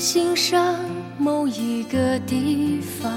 [0.00, 0.80] 心上
[1.18, 3.12] 某一个地方，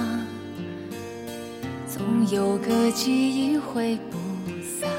[1.88, 4.18] 总有个记忆会不
[4.62, 4.90] 散。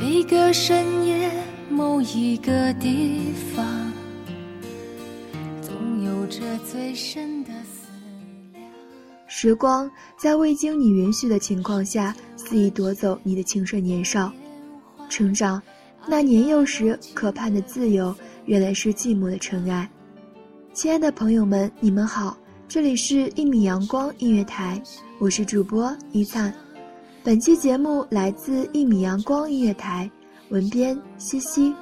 [0.00, 1.30] 每个深夜
[1.68, 3.92] 某一个地方，
[5.60, 7.88] 总有着最深的思
[8.54, 8.64] 量。
[9.26, 14.32] 时光在未经你允许的情况下，肆意夺走你的青春年少。
[15.10, 15.60] 成长，
[16.06, 19.88] 那年幼时可盼的自由，原来是寂寞的尘埃。
[20.72, 22.36] 亲爱的朋友们，你们好，
[22.66, 24.82] 这里是一米阳光音乐台，
[25.20, 26.52] 我是主播一灿。
[27.22, 30.10] 本期节目来自一米阳光音乐台，
[30.48, 31.72] 文编西西。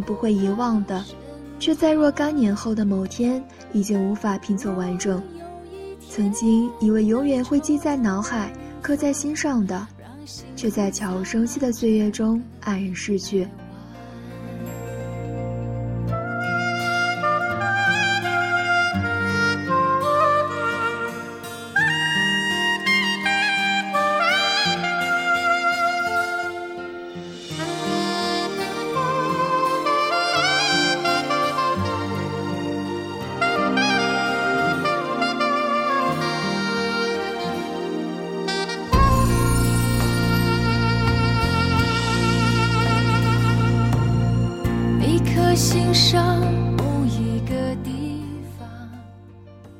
[0.00, 1.04] 不会遗忘的，
[1.58, 3.42] 却在若干年后的某天
[3.72, 5.22] 已经无法拼凑完整。
[6.08, 9.86] 曾经以为永远会记在脑海、刻在心上的，
[10.54, 13.46] 却在悄无声息的岁月中黯然逝去。
[45.56, 46.38] 心上
[46.76, 48.20] 某一个地
[48.58, 48.68] 方。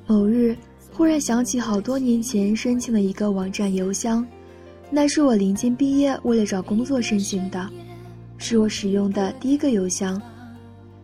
[0.07, 0.57] 某日，
[0.91, 4.27] 忽然想起好多年前申请的一个网站邮箱，
[4.91, 7.69] 那是我临近毕业为了找工作申请的，
[8.39, 10.19] 是我使用的第一个邮箱，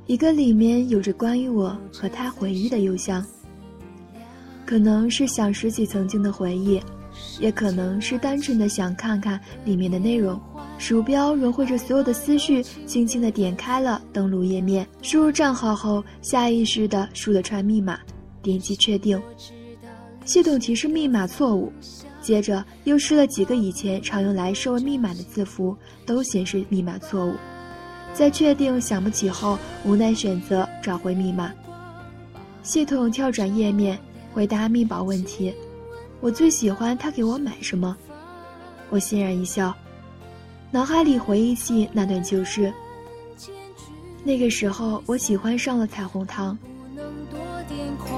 [0.07, 3.23] 一个里面有着关于我和他回忆的邮箱。
[4.65, 6.81] 可能是想拾起曾经的回忆，
[7.39, 10.41] 也可能是单纯的想看看里面的内容。
[10.79, 17.99] 鼠标融汇着所有的思绪，轻轻地点开了登录页面，输入账号后，下意识地输了串密码，
[18.43, 19.21] 点击确定。
[20.25, 21.73] 系统提示密码错误，
[22.21, 27.35] 接着又试了几个以前常用来设为密码的字符，都显示密码错误。
[28.13, 31.53] 在确定想不起后，无奈选择找回密码。
[32.63, 33.99] 系统跳转页面，
[34.33, 35.53] 回答密保问题。
[36.21, 37.97] 我最喜欢他给我买什么？
[38.91, 39.75] 我欣然一笑，
[40.73, 42.73] 脑海里回忆起那段旧事。
[44.25, 46.57] 那个时候，我喜欢上了彩虹糖。
[46.59, 47.39] 不能多
[47.69, 48.09] 点快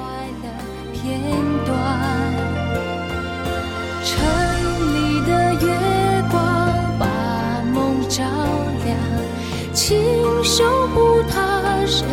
[0.41, 0.49] 乐
[0.93, 1.21] 片
[1.67, 1.75] 段。
[4.05, 4.15] 城
[4.95, 5.67] 里的月
[6.31, 6.39] 光
[6.97, 8.23] 把梦照
[8.85, 8.97] 亮，
[9.73, 9.99] 请
[10.45, 10.65] 守
[10.95, 12.07] 护它身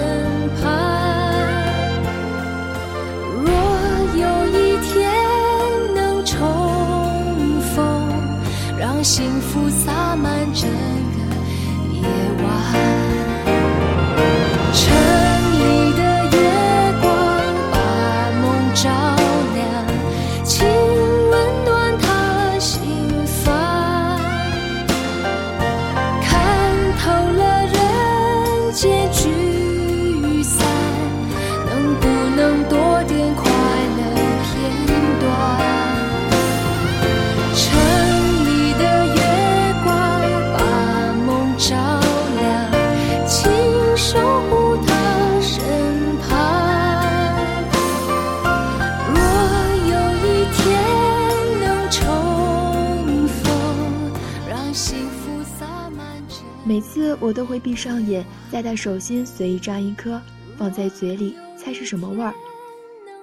[57.22, 60.20] 我都会闭上眼，在他手心随意扎一颗，
[60.58, 62.34] 放在嘴里，猜是什么味儿。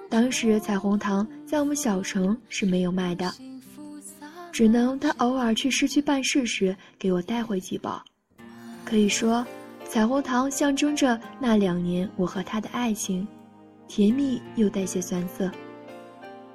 [0.09, 3.31] 当时彩虹糖在我们小城是没有卖的，
[4.51, 8.01] 只能他偶尔去市区办事时给我带回几包。
[8.85, 9.45] 可以说，
[9.87, 13.27] 彩虹糖象征着那两年我和他的爱情，
[13.87, 15.51] 甜蜜又带些酸涩。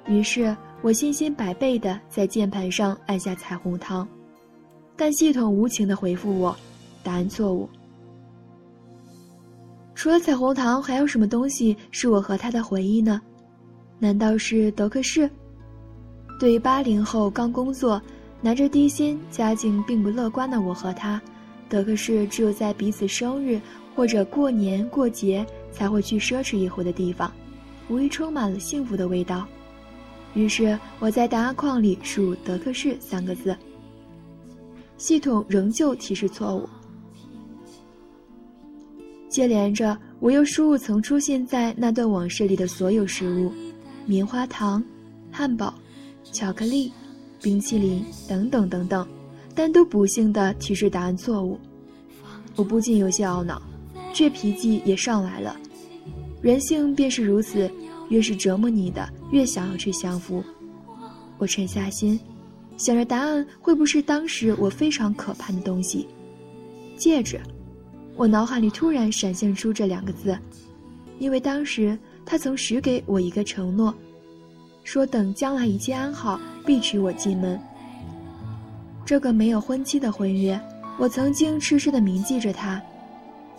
[0.07, 4.07] 于是我信心百倍地在键盘上按下彩虹糖，
[4.97, 6.57] 但系统无情地回复我。
[7.05, 7.69] 答案错误。
[9.93, 13.21] 除了彩虹糖，还有什么东西是我和他的回忆呢？
[13.99, 15.29] 难道是德克士？
[16.39, 18.01] 对于八零后刚工作、
[18.41, 21.21] 拿着低薪、家境并不乐观的我和他，
[21.69, 23.61] 德克士只有在彼此生日
[23.95, 27.31] 或者过年过节才会去奢侈一回的地方，
[27.87, 29.47] 无疑充满了幸福的味道。
[30.33, 33.55] 于是我在答案框里输入“德克士”三个字，
[34.97, 36.67] 系统仍旧提示错误。
[39.35, 43.51] 接连着，我又输入曾出现在那段往事里的所有食物：
[44.05, 44.81] 棉花糖、
[45.29, 45.73] 汉堡、
[46.31, 46.89] 巧克力、
[47.41, 49.05] 冰淇淋等等等等，
[49.53, 51.59] 但都不幸的提示答案错误。
[52.55, 53.61] 我不禁有些懊恼，
[54.13, 55.53] 倔脾气也上来了。
[56.41, 57.69] 人性便是如此，
[58.07, 60.41] 越是折磨你的，越想要去降服。
[61.37, 62.17] 我沉下心，
[62.77, 66.07] 想着答案会不会是当时我非常可盼的东西——
[66.95, 67.37] 戒指。
[68.15, 70.37] 我脑海里突然闪现出这两个字，
[71.19, 73.93] 因为当时他曾许给我一个承诺，
[74.83, 77.59] 说等将来一切安好，必娶我进门。
[79.05, 80.59] 这个没有婚期的婚约，
[80.97, 82.81] 我曾经痴痴的铭记着它。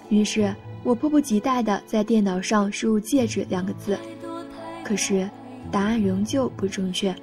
[0.08, 3.99] 于是我迫不及待的在电脑上输入“戒指”两个字，
[4.82, 5.29] 可是
[5.70, 7.14] 答案仍旧不正确。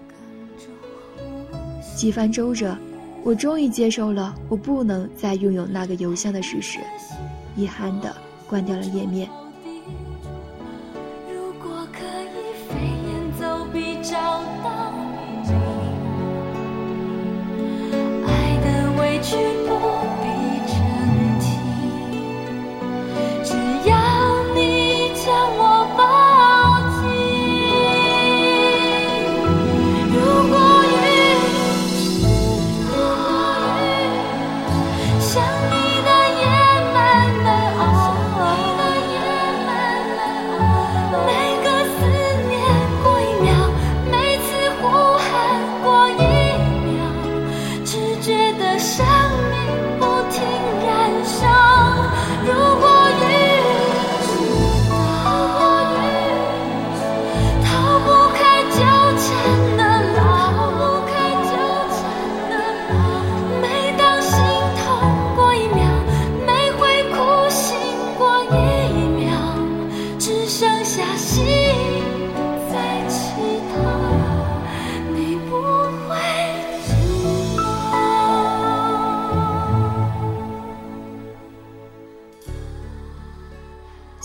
[1.95, 2.77] 几番周折。
[3.25, 6.79] 我终于接受了我不能再拥有那个邮箱的事实，
[7.55, 8.13] 遗憾的
[8.47, 9.29] 关掉了页面。
[11.31, 14.11] 如果可以飞檐走壁找
[14.61, 14.91] 到
[15.45, 15.53] 你，
[18.27, 19.37] 爱的委屈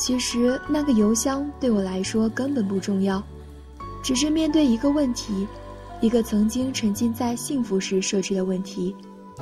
[0.09, 3.23] 其实那个邮箱对我来说根本不重要，
[4.03, 5.47] 只是面对一个问题，
[6.01, 8.97] 一个曾经沉浸在幸福时设置的问题，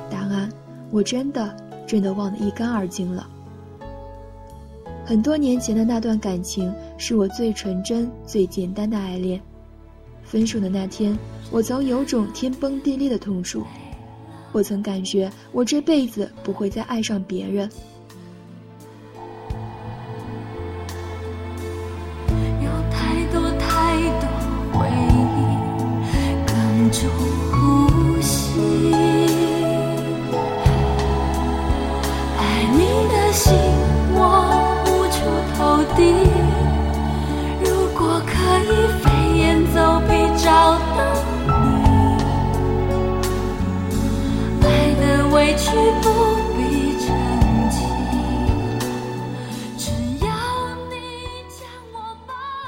[0.09, 0.51] 答案
[0.91, 1.55] 我真的
[1.87, 3.29] 真的忘得一干二净了。
[5.05, 9.41] 很多年前的那段感情是我最纯真、最简单的爱恋，
[10.21, 11.17] 分手的那天，
[11.49, 13.63] 我曾有种天崩地裂的痛楚，
[14.51, 17.71] 我曾感觉我这辈子不会再爱上别人。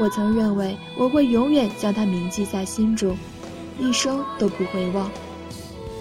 [0.02, 3.18] 我曾认为我会永远将他铭记在心中，
[3.78, 5.12] 一生都不会忘。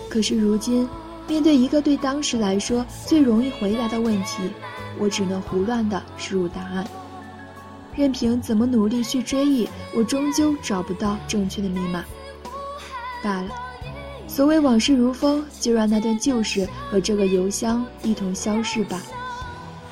[0.08, 0.88] 可是如今，
[1.26, 4.50] 面对一个对当时来说最容易回答的问题，
[4.98, 6.86] 我只能胡乱地输入答案，
[7.96, 12.04] 任凭怎么努力去追忆，我终究找不到正确的密码。
[13.20, 13.67] 罢了。
[14.38, 19.02] 所谓往事如风，就让那段旧事和这个邮箱一同消逝吧。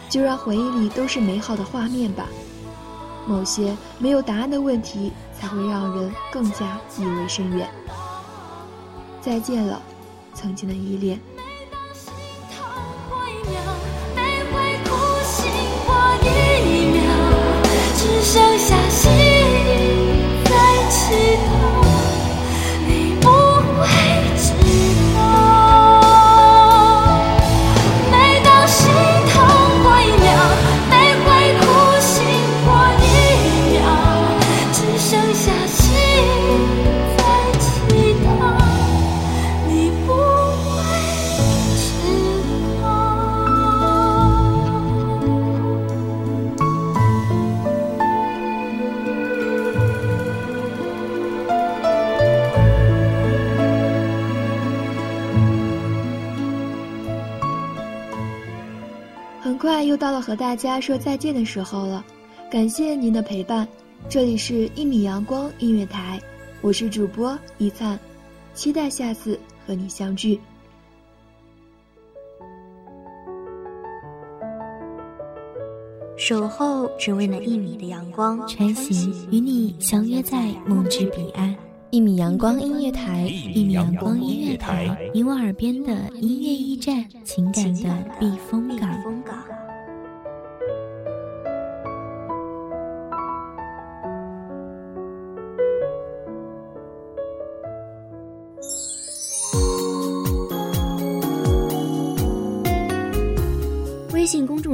[0.08, 2.28] 就让回忆里都是美好的画面吧。
[3.26, 7.68] 某些没有答案的问题，才会让人更加意味深远。
[9.20, 9.82] 再见了，
[10.32, 11.18] 曾经的依恋。
[59.96, 62.04] 又到了和大家说再见的时候了，
[62.50, 63.66] 感谢您的陪伴。
[64.10, 66.20] 这里是一米阳光音乐台，
[66.60, 67.98] 我是主播一灿，
[68.52, 70.38] 期待下次和你相聚。
[76.18, 81.56] 守候只为那一米的阳光，穿行与你相约在梦之彼岸。
[81.88, 88.90] 一米阳光音乐台，一米阳光音乐台，你我耳边的音乐驿站，情感的避风港。